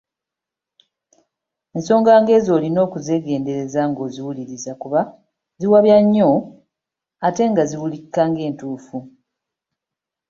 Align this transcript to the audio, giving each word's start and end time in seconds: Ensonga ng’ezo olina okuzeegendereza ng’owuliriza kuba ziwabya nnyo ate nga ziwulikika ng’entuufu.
Ensonga 1.75 2.11
ng’ezo 2.21 2.49
olina 2.57 2.79
okuzeegendereza 2.87 3.81
ng’owuliriza 3.89 4.71
kuba 4.81 5.01
ziwabya 5.59 5.97
nnyo 6.03 6.29
ate 7.27 7.43
nga 7.51 7.63
ziwulikika 7.69 8.21
ng’entuufu. 8.29 8.97